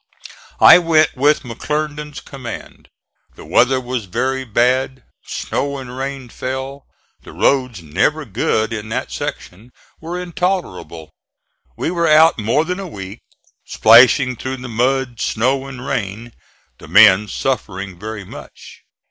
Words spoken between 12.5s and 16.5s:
than a week splashing through the mud, snow and rain,